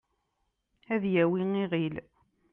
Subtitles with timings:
[0.93, 1.95] ad yawi iɣil